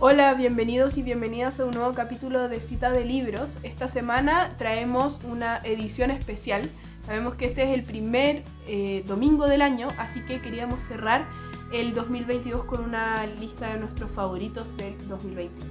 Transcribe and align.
Hola, 0.00 0.34
bienvenidos 0.34 0.96
y 0.96 1.02
bienvenidas 1.02 1.58
a 1.58 1.64
un 1.64 1.72
nuevo 1.72 1.92
capítulo 1.92 2.48
de 2.48 2.60
Cita 2.60 2.92
de 2.92 3.04
Libros. 3.04 3.58
Esta 3.64 3.88
semana 3.88 4.50
traemos 4.56 5.18
una 5.24 5.58
edición 5.64 6.12
especial. 6.12 6.70
Sabemos 7.04 7.34
que 7.34 7.46
este 7.46 7.64
es 7.64 7.76
el 7.76 7.82
primer 7.82 8.44
eh, 8.68 9.02
domingo 9.08 9.48
del 9.48 9.60
año, 9.60 9.88
así 9.98 10.20
que 10.20 10.40
queríamos 10.40 10.84
cerrar 10.84 11.26
el 11.72 11.94
2022 11.94 12.62
con 12.62 12.84
una 12.84 13.26
lista 13.40 13.72
de 13.72 13.80
nuestros 13.80 14.08
favoritos 14.12 14.76
del 14.76 14.94
2022. 15.08 15.66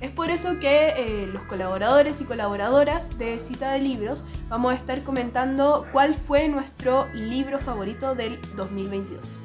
Es 0.00 0.12
por 0.12 0.30
eso 0.30 0.60
que 0.60 0.90
eh, 0.96 1.26
los 1.26 1.42
colaboradores 1.46 2.20
y 2.20 2.24
colaboradoras 2.24 3.18
de 3.18 3.40
Cita 3.40 3.72
de 3.72 3.80
Libros 3.80 4.24
vamos 4.48 4.74
a 4.74 4.76
estar 4.76 5.02
comentando 5.02 5.86
cuál 5.90 6.14
fue 6.14 6.46
nuestro 6.46 7.08
libro 7.14 7.58
favorito 7.58 8.14
del 8.14 8.38
2022. 8.54 9.41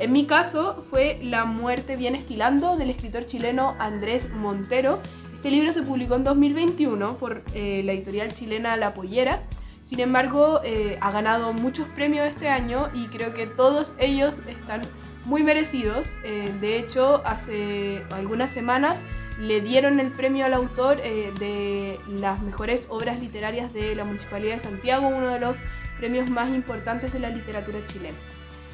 En 0.00 0.12
mi 0.12 0.24
caso 0.24 0.82
fue 0.88 1.18
La 1.22 1.44
muerte 1.44 1.94
viene 1.94 2.16
estilando 2.16 2.78
del 2.78 2.88
escritor 2.88 3.26
chileno 3.26 3.76
Andrés 3.78 4.30
Montero. 4.30 4.98
Este 5.34 5.50
libro 5.50 5.74
se 5.74 5.82
publicó 5.82 6.14
en 6.14 6.24
2021 6.24 7.18
por 7.18 7.42
eh, 7.52 7.82
la 7.84 7.92
editorial 7.92 8.32
chilena 8.34 8.78
La 8.78 8.94
Pollera. 8.94 9.42
Sin 9.82 10.00
embargo, 10.00 10.62
eh, 10.64 10.96
ha 11.02 11.10
ganado 11.10 11.52
muchos 11.52 11.86
premios 11.88 12.26
este 12.26 12.48
año 12.48 12.88
y 12.94 13.08
creo 13.08 13.34
que 13.34 13.46
todos 13.46 13.92
ellos 13.98 14.36
están 14.48 14.80
muy 15.26 15.42
merecidos. 15.42 16.06
Eh, 16.24 16.50
de 16.62 16.78
hecho, 16.78 17.20
hace 17.26 18.02
algunas 18.10 18.50
semanas 18.50 19.04
le 19.38 19.60
dieron 19.60 20.00
el 20.00 20.12
premio 20.12 20.46
al 20.46 20.54
autor 20.54 20.96
de 20.96 22.00
las 22.08 22.40
mejores 22.40 22.86
obras 22.88 23.20
literarias 23.20 23.70
de 23.74 23.94
la 23.94 24.04
Municipalidad 24.04 24.54
de 24.54 24.60
Santiago, 24.60 25.08
uno 25.08 25.28
de 25.28 25.40
los 25.40 25.56
premios 25.98 26.30
más 26.30 26.48
importantes 26.48 27.12
de 27.12 27.18
la 27.18 27.28
literatura 27.28 27.80
chilena. 27.86 28.16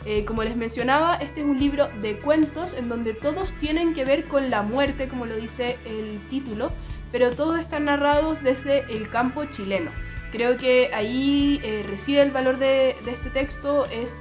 Eh, 0.05 0.25
como 0.25 0.45
les 0.45 0.57
mencionaba, 0.57 1.17
este 1.17 1.41
es 1.41 1.47
un 1.47 1.59
libro 1.59 1.89
de 2.01 2.19
cuentos 2.19 2.75
en 2.75 2.89
donde 2.89 3.15
todos 3.15 3.53
tienen 3.55 3.95
que 3.95 4.05
ver 4.05 4.25
con 4.27 4.51
la 4.51 4.63
muerte, 4.63 5.09
como 5.09 5.27
lo 5.27 5.35
dice 5.37 5.79
el 5.85 6.21
título, 6.29 6.71
pero 7.11 7.33
todos 7.33 7.59
están 7.59 7.87
narrados 7.87 8.43
desde 8.43 8.85
el 8.95 9.09
campo 9.09 9.45
chileno. 9.47 9.91
Creo 10.31 10.57
que 10.59 10.91
ahí 10.93 11.61
eh, 11.65 11.85
reside 11.89 12.23
el 12.23 12.31
valor 12.31 12.59
de, 12.59 12.91
este 13.07 13.31
texto, 13.31 13.87
es 13.87 14.15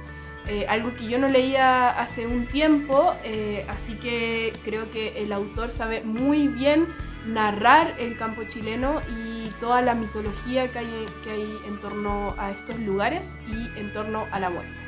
eh, 0.48 0.66
algo 0.68 0.94
que 0.94 1.06
yo 1.06 1.18
no 1.18 1.28
leía 1.28 1.88
hace 1.88 2.26
un 2.26 2.46
tiempo, 2.46 3.14
así 3.68 3.94
que 3.94 4.52
creo 4.64 4.90
que 4.90 5.22
el 5.22 5.32
autor 5.32 5.72
sabe 5.72 6.02
muy 6.02 6.48
bien 6.48 6.86
narrar 7.26 7.94
el 7.98 8.16
campo 8.16 8.44
chileno 8.44 9.00
y 9.08 9.48
toda 9.60 9.82
la 9.82 9.94
mitología 9.94 10.68
que 10.68 10.78
hay, 10.78 11.06
que 11.24 11.30
hay 11.30 11.58
en 11.66 11.80
torno 11.80 12.34
a 12.38 12.52
estos 12.52 12.78
lugares 12.78 13.40
y 13.48 13.78
en 13.78 13.92
torno 13.92 14.26
a 14.30 14.38
la 14.38 14.50
muerte 14.50 14.85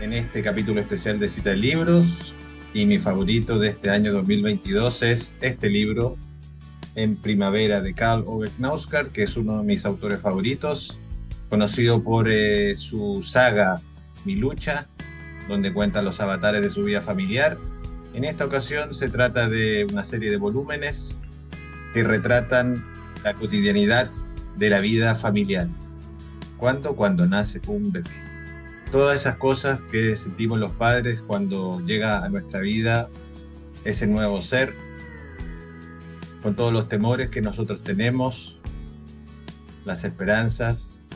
en 0.00 0.12
este 0.12 0.42
capítulo 0.42 0.80
especial 0.80 1.18
de 1.18 1.28
Cita 1.28 1.50
de 1.50 1.56
Libros 1.56 2.34
y 2.74 2.84
mi 2.84 2.98
favorito 2.98 3.58
de 3.58 3.68
este 3.68 3.90
año 3.90 4.12
2022 4.12 5.02
es 5.02 5.36
este 5.40 5.70
libro, 5.70 6.16
En 6.94 7.16
Primavera, 7.16 7.80
de 7.80 7.94
Karl 7.94 8.22
Ove 8.26 8.50
Knausgaard, 8.56 9.08
que 9.08 9.22
es 9.22 9.36
uno 9.36 9.58
de 9.58 9.64
mis 9.64 9.86
autores 9.86 10.20
favoritos, 10.20 10.98
conocido 11.48 12.02
por 12.02 12.28
eh, 12.30 12.74
su 12.74 13.22
saga 13.22 13.80
Mi 14.24 14.36
Lucha, 14.36 14.86
donde 15.48 15.72
cuenta 15.72 16.02
los 16.02 16.20
avatares 16.20 16.60
de 16.60 16.70
su 16.70 16.84
vida 16.84 17.00
familiar. 17.00 17.56
En 18.12 18.24
esta 18.24 18.44
ocasión 18.44 18.94
se 18.94 19.08
trata 19.08 19.48
de 19.48 19.86
una 19.90 20.04
serie 20.04 20.30
de 20.30 20.36
volúmenes 20.36 21.16
que 21.94 22.04
retratan 22.04 22.84
la 23.24 23.34
cotidianidad 23.34 24.10
de 24.56 24.70
la 24.70 24.80
vida 24.80 25.14
familiar. 25.14 25.68
¿Cuánto 26.58 26.94
cuando 26.94 27.26
nace 27.26 27.60
un 27.66 27.92
bebé? 27.92 28.25
Todas 28.90 29.20
esas 29.20 29.36
cosas 29.36 29.80
que 29.90 30.16
sentimos 30.16 30.58
los 30.58 30.72
padres 30.72 31.22
cuando 31.22 31.80
llega 31.80 32.24
a 32.24 32.28
nuestra 32.28 32.60
vida 32.60 33.08
ese 33.84 34.06
nuevo 34.06 34.42
ser, 34.42 34.74
con 36.42 36.54
todos 36.54 36.72
los 36.72 36.88
temores 36.88 37.30
que 37.30 37.40
nosotros 37.40 37.82
tenemos, 37.82 38.58
las 39.84 40.04
esperanzas 40.04 41.10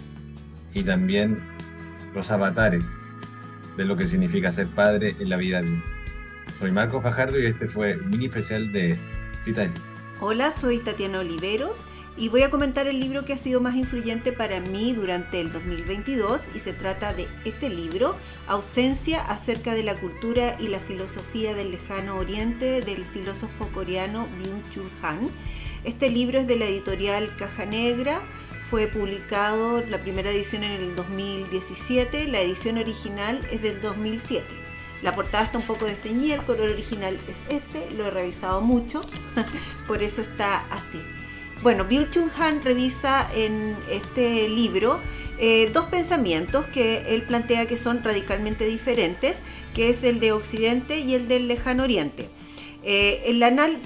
y 0.72 0.82
también 0.82 1.38
los 2.14 2.30
avatares 2.30 2.92
de 3.76 3.84
lo 3.84 3.96
que 3.96 4.06
significa 4.06 4.52
ser 4.52 4.66
padre 4.68 5.16
en 5.18 5.28
la 5.28 5.36
vida 5.36 5.62
Soy 6.58 6.70
Marco 6.70 7.00
Fajardo 7.00 7.40
y 7.40 7.46
este 7.46 7.66
fue 7.66 7.96
un 7.96 8.10
mini 8.10 8.26
especial 8.26 8.72
de 8.72 8.98
Cita. 9.38 9.68
Hola, 10.20 10.50
soy 10.50 10.78
Tatiana 10.78 11.20
Oliveros 11.20 11.84
y 12.20 12.28
voy 12.28 12.42
a 12.42 12.50
comentar 12.50 12.86
el 12.86 13.00
libro 13.00 13.24
que 13.24 13.32
ha 13.32 13.38
sido 13.38 13.62
más 13.62 13.76
influyente 13.76 14.30
para 14.30 14.60
mí 14.60 14.92
durante 14.92 15.40
el 15.40 15.50
2022 15.54 16.42
y 16.54 16.58
se 16.58 16.74
trata 16.74 17.14
de 17.14 17.26
este 17.46 17.70
libro, 17.70 18.14
Ausencia 18.46 19.22
acerca 19.22 19.72
de 19.72 19.82
la 19.82 19.94
cultura 19.94 20.54
y 20.60 20.68
la 20.68 20.80
filosofía 20.80 21.54
del 21.54 21.70
lejano 21.70 22.18
oriente 22.18 22.82
del 22.82 23.06
filósofo 23.06 23.68
coreano 23.68 24.28
Byung-Chul 24.38 24.90
Han. 25.02 25.30
Este 25.84 26.10
libro 26.10 26.38
es 26.38 26.46
de 26.46 26.56
la 26.56 26.66
editorial 26.66 27.34
Caja 27.36 27.64
Negra, 27.64 28.20
fue 28.68 28.86
publicado 28.86 29.82
la 29.86 30.02
primera 30.02 30.30
edición 30.30 30.62
en 30.62 30.72
el 30.72 30.96
2017, 30.96 32.28
la 32.28 32.40
edición 32.40 32.76
original 32.76 33.40
es 33.50 33.62
del 33.62 33.80
2007. 33.80 34.44
La 35.00 35.14
portada 35.14 35.44
está 35.44 35.56
un 35.56 35.64
poco 35.64 35.86
desteñida, 35.86 36.34
el 36.34 36.42
color 36.42 36.70
original 36.70 37.14
es 37.14 37.56
este, 37.56 37.90
lo 37.92 38.08
he 38.08 38.10
revisado 38.10 38.60
mucho, 38.60 39.00
por 39.86 40.02
eso 40.02 40.20
está 40.20 40.66
así. 40.70 41.00
Bueno, 41.62 41.86
Byung-Chul 41.86 42.30
Han 42.38 42.62
revisa 42.62 43.28
en 43.34 43.76
este 43.90 44.48
libro 44.48 44.98
eh, 45.38 45.70
dos 45.74 45.86
pensamientos 45.86 46.64
que 46.66 47.14
él 47.14 47.22
plantea 47.22 47.66
que 47.66 47.76
son 47.76 48.02
radicalmente 48.02 48.64
diferentes, 48.66 49.42
que 49.74 49.90
es 49.90 50.02
el 50.02 50.20
de 50.20 50.32
Occidente 50.32 51.00
y 51.00 51.14
el 51.14 51.28
del 51.28 51.48
Lejano 51.48 51.82
Oriente. 51.82 52.30
Eh, 52.82 53.38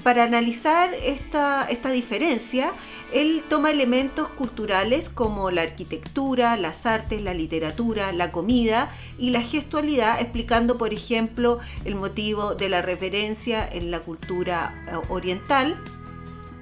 para 0.03 0.23
analizar 0.23 0.93
esta, 0.93 1.67
esta, 1.69 1.91
diferencia, 1.91 2.71
él 3.11 3.43
toma 3.49 3.71
elementos 3.71 4.29
culturales 4.29 5.09
como 5.09 5.51
la 5.51 5.63
arquitectura, 5.63 6.55
las 6.55 6.85
artes, 6.85 7.21
la 7.21 7.33
literatura, 7.33 8.13
la 8.13 8.31
comida 8.31 8.89
y 9.19 9.31
la 9.31 9.41
gestualidad, 9.41 10.21
explicando, 10.21 10.77
por 10.77 10.93
ejemplo, 10.93 11.59
el 11.83 11.95
motivo 11.95 12.55
de 12.55 12.69
la 12.69 12.81
reverencia 12.81 13.67
en 13.69 13.91
la 13.91 13.99
cultura 13.99 14.85
eh, 14.87 14.95
oriental 15.09 15.77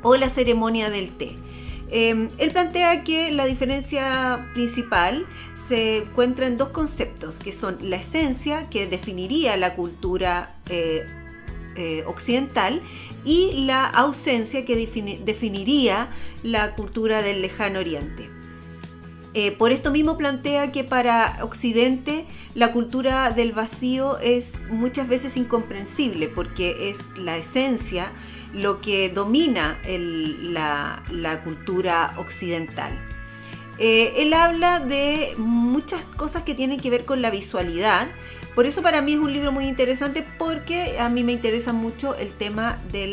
o 0.04 0.16
la 0.16 0.30
ceremonia 0.30 0.90
del 0.90 1.12
té. 1.12 1.36
Em, 1.90 2.30
él 2.38 2.52
plantea 2.52 3.04
que 3.04 3.32
la 3.32 3.46
diferencia 3.46 4.50
principal 4.54 5.26
se 5.68 5.98
encuentra 5.98 6.48
en 6.48 6.58
dos 6.58 6.70
conceptos, 6.70 7.36
que 7.36 7.52
son 7.52 7.78
la 7.82 7.98
esencia, 7.98 8.70
que 8.70 8.88
definiría 8.88 9.58
la 9.58 9.76
cultura 9.76 10.56
eh, 10.70 11.06
eh, 11.76 12.04
occidental, 12.08 12.82
y 13.24 13.66
la 13.66 13.86
ausencia, 13.86 14.66
que 14.66 14.76
definiría 15.24 16.08
la 16.44 16.76
cultura 16.76 17.22
del 17.22 17.42
lejano 17.42 17.80
oriente. 17.80 18.30
Eh, 19.36 19.52
por 19.52 19.72
esto 19.72 19.90
mismo 19.90 20.16
plantea 20.16 20.72
que 20.72 20.84
para 20.84 21.40
Occidente 21.42 22.26
la 22.54 22.72
cultura 22.72 23.32
del 23.32 23.52
vacío 23.52 24.20
es 24.20 24.54
muchas 24.70 25.08
veces 25.08 25.38
incomprensible 25.38 26.28
porque 26.28 26.92
es 26.92 27.00
la 27.18 27.38
esencia 27.38 28.12
lo 28.54 28.80
que 28.80 29.10
domina 29.10 29.80
la, 29.88 31.42
cultura 31.44 32.14
occidental. 32.18 32.94
Eh, 33.80 34.14
él 34.18 34.34
habla 34.34 34.80
de 34.80 35.34
muchas 35.38 36.06
cosas 36.06 36.44
que 36.44 36.54
tienen 36.54 36.80
que 36.80 36.92
ver 36.92 37.06
con 37.06 37.24
la 37.24 37.32
visualidad. 37.32 38.08
Por 38.54 38.68
eso 38.68 38.84
para 38.84 39.02
mí 39.02 39.14
es 39.14 39.20
un 39.20 39.34
libro 39.34 39.52
muy 39.52 39.66
interesante 39.66 40.24
porque 40.38 41.00
a 41.00 41.10
mí 41.10 41.24
me 41.24 41.32
interesa 41.32 41.74
mucho 41.74 42.16
el 42.16 42.32
tema 42.34 42.78
de, 42.92 43.12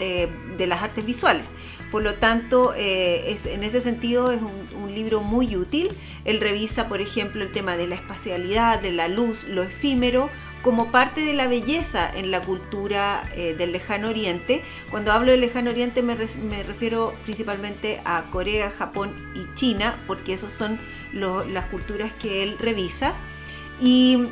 eh, 0.00 0.28
de 0.56 0.66
las 0.66 0.82
artes 0.82 1.06
visuales. 1.06 1.46
Por 1.90 2.02
lo 2.02 2.14
tanto, 2.14 2.74
eh, 2.76 3.32
es, 3.32 3.46
en 3.46 3.64
ese 3.64 3.80
sentido 3.80 4.30
es 4.30 4.40
un, 4.42 4.58
libro 4.94 5.22
muy 5.22 5.54
útil. 5.54 5.90
Él 6.24 6.40
revisa, 6.40 6.88
por 6.88 7.00
ejemplo, 7.00 7.42
el 7.42 7.52
tema 7.52 7.76
de 7.76 7.86
la 7.86 7.94
espacialidad, 7.94 8.80
de 8.80 8.90
la 8.90 9.06
luz, 9.06 9.44
lo 9.44 9.62
efímero, 9.62 10.28
como 10.62 10.90
parte 10.90 11.20
de 11.20 11.34
la 11.34 11.46
belleza 11.46 12.10
en 12.12 12.30
la 12.30 12.40
cultura 12.40 13.22
eh, 13.36 13.54
del 13.56 13.72
lejano 13.72 14.08
oriente. 14.08 14.62
Cuando 14.90 15.12
hablo 15.12 15.30
del 15.30 15.42
lejano 15.42 15.70
oriente 15.70 16.02
me, 16.02 16.16
refiero 16.16 17.14
principalmente 17.24 18.00
a 18.04 18.24
Corea, 18.30 18.70
Japón 18.70 19.14
y 19.36 19.54
China, 19.54 20.02
porque 20.06 20.32
esas 20.32 20.52
son 20.52 20.80
las 21.12 21.66
culturas 21.66 22.12
que 22.18 22.42
él 22.42 22.56
revisa. 22.58 23.14
Y 23.80 24.26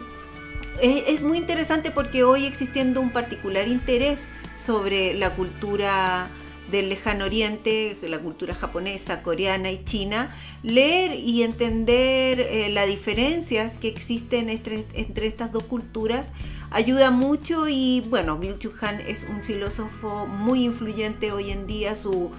es 0.81 1.23
muy 1.23 1.39
interesante 1.39 1.91
porque 1.91 2.25
hoy 2.25 2.47
existiendo 2.47 3.01
un 3.01 3.11
particular 3.11 3.69
interés 3.69 4.27
sobre 4.57 5.15
la 5.15 5.35
cultura 5.35 6.29
del 6.71 6.89
lejano 6.89 7.25
oriente, 7.25 7.97
la 8.03 8.19
cultura 8.19 8.55
japonesa, 8.55 9.23
coreana 9.23 9.71
y 9.71 9.85
china, 9.85 10.35
leer 10.63 11.15
y 11.15 11.43
entender 11.43 12.41
eh, 12.41 12.71
las 12.71 12.89
diferencias 12.89 13.79
que 13.79 13.89
existen 13.89 14.49
entre, 14.49 14.85
estas 14.95 15.53
dos 15.53 15.65
culturas 15.65 16.33
ayuda 16.71 17.11
mucho 17.11 17.69
y 17.69 18.03
bueno, 18.09 18.39
Bill 18.39 18.57
Han 18.81 19.01
es 19.01 19.25
un 19.29 19.43
filósofo 19.43 20.27
muy 20.27 20.65
influyente 20.65 21.33
hoy 21.33 21.51
en 21.51 21.67
día, 21.67 21.95
sus 21.97 22.31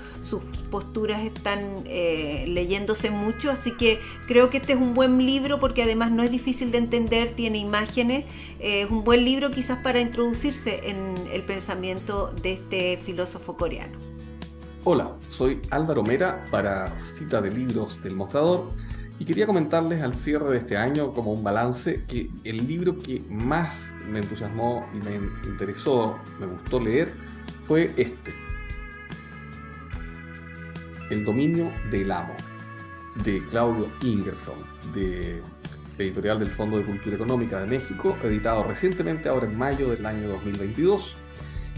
posturas 0.70 1.24
están 1.24 1.84
eh, 1.86 2.46
leyéndose 2.48 3.10
mucho, 3.10 3.50
así 3.52 3.72
que 3.72 4.00
creo 4.28 4.50
que 4.50 4.58
este 4.58 4.74
es 4.74 4.80
un 4.80 4.94
buen 4.94 5.26
libro 5.26 5.60
porque 5.60 5.84
además 5.84 6.12
no 6.12 6.24
es 6.24 6.32
difícil 6.32 6.72
de 6.72 6.80
entender, 6.80 7.34
tiene 7.36 7.58
imágenes, 7.60 8.26
eh, 8.60 8.82
es 8.82 8.92
un 8.92 9.04
buen 9.04 9.24
libro 9.24 9.52
quizás 9.52 9.80
para 9.80 10.02
introducirse 10.02 10.90
en 10.90 11.16
el 11.32 11.44
pensamiento 11.44 12.34
de 12.42 12.54
este 12.54 12.98
filósofo 12.98 13.56
coreano. 13.56 14.17
Hola, 14.90 15.18
soy 15.30 15.62
Álvaro 15.70 16.02
Mera 16.02 16.46
para 16.50 16.98
Cita 16.98 17.42
de 17.42 17.52
Libros 17.52 18.02
del 18.04 18.16
Mostrador 18.16 18.72
y 19.20 19.26
quería 19.26 19.46
comentarles 19.46 20.02
al 20.02 20.16
cierre 20.16 20.52
de 20.52 20.60
este 20.60 20.78
año 20.78 21.12
como 21.12 21.34
un 21.34 21.44
balance 21.44 22.06
que 22.08 22.30
el 22.46 22.66
libro 22.66 22.98
que 22.98 23.22
más 23.30 23.98
me 24.10 24.20
entusiasmó 24.20 24.88
y 24.94 25.00
me 25.00 25.16
interesó, 25.46 26.18
me 26.40 26.46
gustó 26.46 26.80
leer, 26.80 27.14
fue 27.64 27.92
este. 27.98 28.34
El 31.10 31.26
dominio 31.26 31.70
del 31.92 32.10
amo, 32.10 32.34
de 33.26 33.46
Claudio 33.48 33.92
Ingersoll, 34.02 34.64
de 34.94 35.42
editorial 35.98 36.40
del 36.40 36.50
Fondo 36.50 36.78
de 36.78 36.86
Cultura 36.86 37.18
Económica 37.18 37.60
de 37.60 37.68
México, 37.68 38.16
editado 38.24 38.64
recientemente 38.64 39.28
ahora 39.28 39.48
en 39.48 39.58
mayo 39.58 39.90
del 39.90 40.06
año 40.06 40.30
2022 40.30 41.18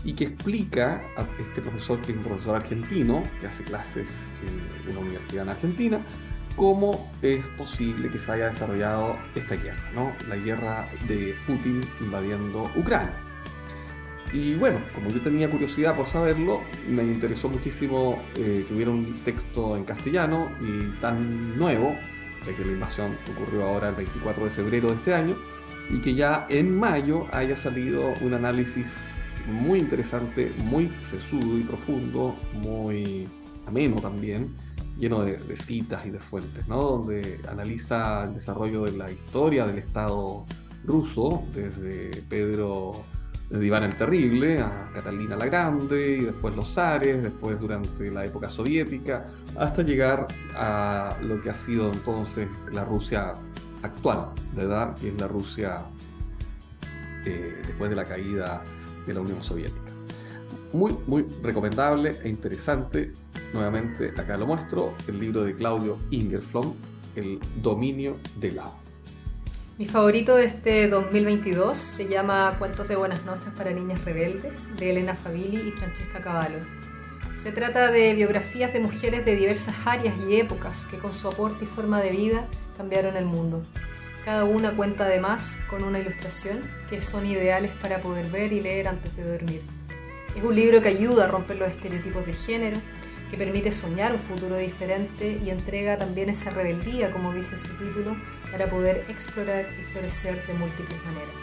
y 0.04 0.14
que 0.14 0.26
explica 0.26 1.02
a 1.18 1.26
este 1.40 1.62
profesor, 1.62 2.02
que 2.02 2.12
es 2.12 2.18
un 2.18 2.24
profesor 2.24 2.56
argentino, 2.56 3.24
que 3.40 3.48
hace 3.48 3.64
clases 3.64 4.10
en 4.48 4.92
una 4.92 5.02
universidad 5.02 5.44
en 5.44 5.50
Argentina, 5.50 6.02
cómo 6.56 7.12
es 7.22 7.46
posible 7.58 8.10
que 8.10 8.18
se 8.18 8.32
haya 8.32 8.48
desarrollado 8.48 9.18
esta 9.36 9.56
guerra, 9.56 9.92
¿no? 9.94 10.14
la 10.28 10.36
guerra 10.36 10.90
de 11.08 11.36
Putin 11.48 11.82
invadiendo 12.02 12.70
Ucrania. 12.76 13.14
Y 14.32 14.56
bueno, 14.56 14.80
como 14.94 15.10
yo 15.10 15.22
tenía 15.22 15.50
curiosidad 15.50 15.96
por 15.96 16.06
saberlo, 16.06 16.62
me 16.88 17.04
interesó 17.04 17.50
muchísimo 17.50 18.22
eh, 18.36 18.64
que 18.68 18.74
hubiera 18.74 18.92
un 18.92 19.16
texto 19.26 19.76
en 19.76 19.86
castellano 19.86 20.52
y 20.62 21.00
tan 21.00 21.58
nuevo, 21.58 21.98
ya 22.46 22.56
que 22.56 22.64
la 22.64 22.74
invasión 22.74 23.18
ocurrió 23.32 23.64
ahora 23.64 23.90
el 23.90 23.96
24 23.96 24.46
de 24.46 24.52
febrero 24.52 24.90
de 24.90 24.96
este 24.96 25.16
año, 25.16 25.36
y 25.90 26.00
que 26.00 26.14
ya 26.14 26.46
en 26.50 26.78
mayo 26.78 27.26
haya 27.32 27.58
salido 27.58 28.14
un 28.22 28.36
análisis 28.36 28.94
muy 29.52 29.80
interesante, 29.80 30.54
muy 30.64 30.92
sesudo 31.02 31.58
y 31.58 31.64
profundo, 31.64 32.36
muy 32.54 33.28
ameno 33.66 34.02
también, 34.02 34.56
lleno 34.98 35.24
de, 35.24 35.38
citas 35.56 36.06
y 36.06 36.12
de 36.12 36.20
fuentes, 36.20 36.68
¿no? 36.68 36.82
donde 36.82 37.40
analiza 37.48 38.24
el 38.24 38.36
desarrollo 38.36 38.84
de 38.84 38.94
la 38.94 39.12
historia 39.12 39.66
del 39.66 39.80
Estado 39.80 40.46
ruso, 40.84 41.44
desde 41.54 42.22
Pedro 42.24 43.04
de 43.50 43.66
Iván 43.66 43.84
el 43.84 43.98
Terrible 43.98 44.60
a 44.60 44.92
Catalina 44.94 45.36
la 45.36 45.46
Grande 45.46 46.18
y 46.18 46.26
después 46.26 46.56
los 46.56 46.74
zares, 46.74 47.24
después 47.24 47.60
durante 47.60 48.12
la 48.12 48.26
época 48.26 48.50
soviética, 48.50 49.26
hasta 49.58 49.82
llegar 49.82 50.28
a 50.56 51.18
lo 51.22 51.42
que 51.42 51.50
ha 51.50 51.56
sido 51.56 51.92
entonces 51.92 52.48
la 52.72 52.86
Rusia 52.86 53.34
actual, 53.82 54.30
¿verdad? 54.56 54.96
Que 54.96 55.10
es 55.10 55.20
la 55.20 55.28
Rusia 55.28 55.80
eh, 57.26 57.62
después 57.66 57.90
de 57.90 57.96
la 57.96 58.06
caída 58.06 58.62
de 59.10 59.16
la 59.16 59.22
Unión 59.22 59.44
Soviética. 59.44 59.92
Muy, 60.72 60.96
muy 61.08 61.26
recomendable 61.42 62.16
e 62.24 62.30
interesante. 62.30 63.12
Nuevamente, 63.54 64.14
acá 64.16 64.38
lo 64.38 64.46
muestro, 64.46 64.94
el 65.08 65.20
libro 65.20 65.44
de 65.44 65.56
Claudio 65.56 65.98
Ingerflom, 66.12 66.76
El 67.16 67.40
dominio 67.62 68.18
del 68.40 68.60
agua. 68.60 68.80
Mi 69.80 69.86
favorito 69.86 70.36
de 70.36 70.46
este 70.46 70.88
2022 70.88 71.78
se 71.78 72.08
llama 72.08 72.56
Cuentos 72.60 72.88
de 72.88 72.96
Buenas 72.96 73.26
noches 73.26 73.50
para 73.58 73.72
Niñas 73.72 74.04
Rebeldes, 74.06 74.68
de 74.78 74.92
Elena 74.92 75.16
Fabili 75.16 75.70
y 75.70 75.72
Francesca 75.72 76.22
Cavallo. 76.22 76.60
Se 77.42 77.52
trata 77.52 77.90
de 77.90 78.14
biografías 78.14 78.74
de 78.74 78.82
mujeres 78.82 79.26
de 79.26 79.36
diversas 79.36 79.74
áreas 79.86 80.14
y 80.30 80.36
épocas 80.36 80.86
que 80.86 81.00
con 81.00 81.14
su 81.14 81.30
aporte 81.30 81.64
y 81.64 81.68
forma 81.68 82.02
de 82.02 82.12
vida 82.12 82.48
cambiaron 82.78 83.16
el 83.16 83.26
mundo. 83.26 83.64
Cada 84.26 84.44
una 84.44 84.76
cuenta 84.76 85.06
además 85.06 85.58
con 85.70 85.84
una 85.84 86.00
ilustración 86.00 86.62
que 86.90 87.02
son 87.02 87.26
ideales 87.26 87.72
para 87.82 88.00
poder 88.00 88.28
ver 88.28 88.54
y 88.54 88.62
leer 88.62 88.88
antes 88.88 89.16
de 89.16 89.24
dormir. 89.24 89.62
Es 90.36 90.44
un 90.44 90.56
libro 90.56 90.82
que 90.82 90.90
ayuda 90.90 91.26
a 91.26 91.28
romper 91.28 91.58
los 91.58 91.70
estereotipos 91.70 92.26
de 92.26 92.34
género, 92.34 92.78
que 93.32 93.38
permite 93.38 93.72
soñar 93.72 94.14
un 94.14 94.20
futuro 94.20 94.58
diferente 94.58 95.40
y 95.44 95.50
entrega 95.50 95.98
también 95.98 96.30
esa 96.30 96.50
rebeldía, 96.50 97.12
como 97.12 97.34
dice 97.34 97.58
su 97.58 97.68
título, 97.78 98.16
para 98.52 98.70
poder 98.70 99.06
explorar 99.08 99.68
y 99.80 99.84
florecer 99.84 100.46
de 100.48 100.54
múltiples 100.54 101.04
maneras. 101.06 101.36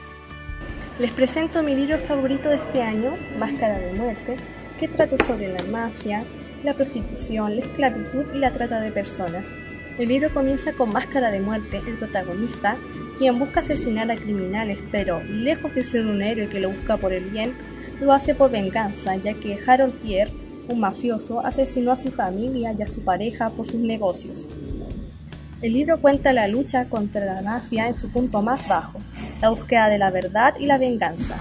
Les 0.99 1.11
presento 1.11 1.63
mi 1.63 1.75
libro 1.75 1.99
favorito 1.99 2.49
de 2.49 2.57
este 2.57 2.83
año, 2.83 3.13
Máscara 3.39 3.79
de 3.79 3.93
Muerte, 3.93 4.37
que 4.79 4.89
trata 4.89 5.23
sobre 5.25 5.49
la 5.49 5.63
mafia, 5.65 6.25
la 6.65 6.75
prostitución, 6.75 7.57
la 7.57 7.63
esclavitud 7.63 8.35
y 8.35 8.39
la 8.39 8.51
trata 8.53 8.81
de 8.81 8.91
personas. 8.93 9.53
El 9.99 10.09
libro 10.09 10.33
comienza 10.33 10.75
con 10.75 10.93
Máscara 10.93 11.31
de 11.31 11.41
Muerte, 11.41 11.81
el 11.87 11.97
protagonista, 11.97 12.77
quien 13.17 13.39
busca 13.39 13.61
asesinar 13.61 14.11
a 14.11 14.17
criminales, 14.17 14.79
pero 14.93 15.23
lejos 15.25 15.75
de 15.75 15.83
ser 15.83 16.05
un 16.05 16.21
héroe 16.21 16.51
que 16.51 16.61
lo 16.61 16.69
busca 16.69 16.99
por 16.99 17.15
el 17.15 17.25
bien, 17.31 17.55
lo 17.99 18.13
hace 18.13 18.35
por 18.35 18.51
venganza, 18.51 19.17
ya 19.17 19.33
que 19.33 19.59
Harold 19.67 19.95
Pierre, 20.03 20.33
un 20.69 20.81
mafioso, 20.81 21.41
asesinó 21.41 21.93
a 21.93 21.97
su 21.97 22.11
familia 22.11 22.75
y 22.79 22.83
a 22.83 22.87
su 22.87 23.05
pareja 23.05 23.49
por 23.49 23.67
sus 23.67 23.81
negocios. 23.81 24.51
El 25.63 25.73
libro 25.73 25.99
cuenta 25.99 26.35
la 26.35 26.47
lucha 26.47 26.91
contra 26.91 27.25
la 27.25 27.41
mafia 27.41 27.89
en 27.89 27.95
su 27.95 28.11
punto 28.11 28.43
más 28.43 28.69
bajo, 28.69 29.01
la 29.41 29.49
búsqueda 29.49 29.89
de 29.89 29.97
la 29.97 30.11
verdad 30.11 30.57
y 30.61 30.67
la 30.67 30.77
venganza. 30.77 31.39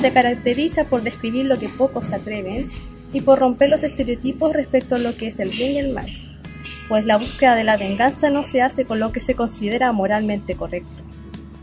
Se 0.00 0.12
caracteriza 0.12 0.86
por 0.86 1.02
describir 1.02 1.44
lo 1.46 1.56
que 1.56 1.68
pocos 1.68 2.06
se 2.06 2.16
atreven 2.16 2.68
y 3.12 3.20
por 3.20 3.38
romper 3.38 3.70
los 3.70 3.84
estereotipos 3.84 4.52
respecto 4.54 4.96
a 4.96 4.98
lo 4.98 5.16
que 5.16 5.28
es 5.28 5.38
el 5.38 5.50
bien 5.50 5.72
y 5.72 5.78
el 5.78 5.92
mal 5.92 6.31
pues 6.88 7.04
la 7.04 7.16
búsqueda 7.16 7.56
de 7.56 7.64
la 7.64 7.76
venganza 7.76 8.30
no 8.30 8.44
se 8.44 8.62
hace 8.62 8.84
con 8.84 9.00
lo 9.00 9.12
que 9.12 9.20
se 9.20 9.34
considera 9.34 9.92
moralmente 9.92 10.56
correcto. 10.56 11.02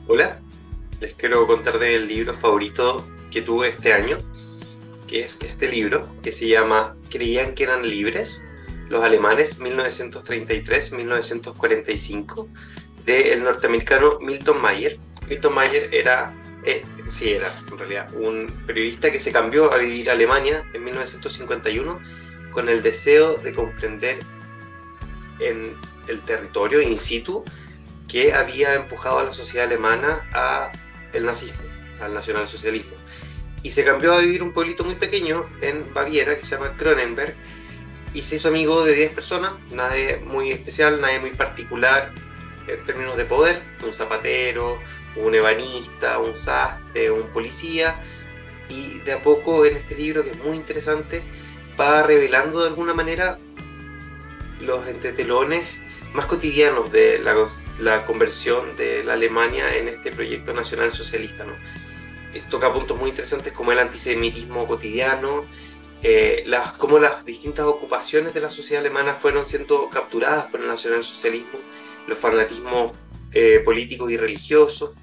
Hola, 0.08 0.40
les 1.00 1.14
quiero 1.14 1.46
contar 1.48 1.80
del 1.80 2.08
libro 2.08 2.34
favorito 2.34 3.08
que 3.32 3.42
tuve 3.42 3.70
este 3.70 3.94
año, 3.94 4.18
que 5.08 5.22
es 5.22 5.40
este 5.42 5.70
libro 5.70 6.08
que 6.22 6.32
se 6.32 6.48
llama 6.48 6.96
Creían 7.10 7.54
que 7.54 7.64
eran 7.64 7.88
libres, 7.88 8.44
los 8.90 9.04
alemanes 9.04 9.60
1933-1945, 9.60 12.48
del 13.06 13.44
norteamericano 13.44 14.20
Milton 14.20 14.62
Mayer. 14.62 14.98
Milton 15.28 15.54
Mayer 15.54 15.94
era, 15.94 16.34
eh, 16.66 16.84
sí 17.08 17.32
era 17.32 17.54
en 17.72 17.78
realidad, 17.78 18.12
un 18.14 18.48
periodista 18.66 19.12
que 19.12 19.20
se 19.20 19.32
cambió 19.32 19.72
a 19.72 19.78
vivir 19.78 20.10
a 20.10 20.14
Alemania 20.14 20.66
en 20.74 20.84
1951 20.84 22.00
con 22.52 22.68
el 22.68 22.82
deseo 22.82 23.38
de 23.38 23.54
comprender 23.54 24.18
en 25.40 25.76
el 26.08 26.22
territorio 26.22 26.82
in 26.82 26.96
situ 26.96 27.44
que 28.08 28.34
había 28.34 28.74
empujado 28.74 29.20
a 29.20 29.24
la 29.24 29.34
sociedad 29.34 29.68
alemana 29.68 30.28
a 30.34 30.72
el 31.14 31.26
nazismo, 31.26 31.62
al 32.02 32.14
nacionalsocialismo. 32.14 32.96
Y 33.62 33.72
se 33.72 33.84
cambió 33.84 34.14
a 34.14 34.20
vivir 34.20 34.42
un 34.42 34.54
pueblito 34.54 34.84
muy 34.84 34.96
pequeño 34.96 35.48
en 35.62 35.94
Baviera 35.94 36.38
que 36.38 36.44
se 36.44 36.56
llama 36.56 36.76
Kronenberg 36.78 37.36
y 38.14 38.22
se 38.22 38.38
hizo 38.38 38.48
amigo 38.48 38.84
de 38.84 38.96
10 38.96 39.12
personas, 39.12 39.54
nadie 39.72 40.18
muy 40.18 40.52
especial, 40.52 41.00
nadie 41.00 41.20
muy 41.20 41.32
particular 41.32 42.12
en 42.68 42.84
términos 42.86 43.18
de 43.18 43.26
poder, 43.26 43.62
un 43.84 43.94
zapatero, 43.94 44.80
un 45.16 45.36
ebanista, 45.36 46.20
un 46.20 46.36
sastre, 46.36 47.12
un 47.12 47.28
policía, 47.32 48.02
y 48.70 49.00
de 49.00 49.14
a 49.14 49.24
poco 49.24 49.66
en 49.66 49.76
este 49.76 49.96
libro 49.96 50.24
que 50.24 50.32
es 50.32 50.38
muy 50.38 50.56
interesante 50.56 51.24
va 51.80 52.04
revelando 52.04 52.62
de 52.62 52.68
alguna 52.68 52.94
manera 52.94 53.38
los 54.60 54.88
entretelones 54.88 55.66
más 56.14 56.26
cotidianos 56.26 56.92
de 56.92 57.20
la, 57.20 58.06
conversión 58.06 58.76
de 58.76 59.04
la 59.04 59.14
Alemania 59.14 59.76
en 59.76 59.88
este 59.88 60.12
proyecto 60.12 60.54
nacional 60.54 60.92
socialista. 60.92 61.46
¿no? 61.46 61.54
Eh, 62.34 62.44
toca 62.50 62.74
puntos 62.74 62.98
muy 62.98 63.10
interesantes 63.10 63.54
como 63.54 63.72
el 63.72 63.80
antisemitismo 63.80 64.68
cotidiano, 64.68 65.46
eh, 66.02 66.44
las, 66.46 66.78
cómo 66.78 66.98
las 66.98 67.26
distintas 67.26 67.66
ocupaciones 67.66 68.34
de 68.34 68.40
la 68.40 68.50
sociedad 68.50 68.82
alemana 68.82 69.16
fueron 69.16 69.46
siendo 69.46 69.90
capturadas 69.90 70.46
por 70.46 70.62
el 70.62 70.68
nacionalsocialismo, 70.68 71.60
los 72.08 72.18
fanatismos 72.18 72.94
eh, 73.34 73.62
políticos 73.64 74.12
y 74.12 74.18
religiosos. 74.18 74.94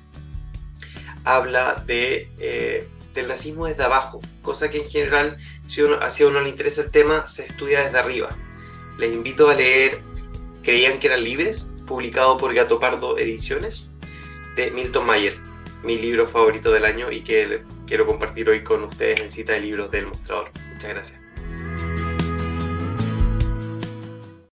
Habla 1.24 1.82
de, 1.86 2.86
del 3.12 3.26
nazismo 3.26 3.66
desde 3.66 3.82
abajo, 3.82 4.20
cosa 4.42 4.70
que 4.70 4.78
en 4.78 4.88
general, 4.88 5.36
si, 5.66 5.82
uno, 5.82 5.98
si 6.08 6.22
a 6.22 6.28
uno 6.28 6.40
le 6.40 6.48
interesa 6.48 6.82
el 6.82 6.92
tema, 6.92 7.26
se 7.26 7.46
estudia 7.46 7.82
desde 7.82 7.98
arriba 7.98 8.36
les 8.98 9.12
invito 9.12 9.48
a 9.48 9.54
leer 9.54 10.00
Creían 10.66 10.98
que 10.98 11.06
eran 11.06 11.22
libres, 11.22 11.70
publicado 11.86 12.36
por 12.38 12.52
Gato 12.52 12.80
Pardo 12.80 13.16
Ediciones, 13.18 13.88
de 14.56 14.72
Milton 14.72 15.06
Mayer, 15.06 15.38
mi 15.84 15.96
libro 15.96 16.26
favorito 16.26 16.72
del 16.72 16.84
año 16.84 17.12
y 17.12 17.22
que 17.22 17.62
quiero 17.86 18.04
compartir 18.04 18.48
hoy 18.48 18.64
con 18.64 18.82
ustedes 18.82 19.20
en 19.20 19.30
cita 19.30 19.52
de 19.52 19.60
libros 19.60 19.92
del 19.92 20.06
mostrador. 20.06 20.50
Muchas 20.72 20.90
gracias. 20.90 21.25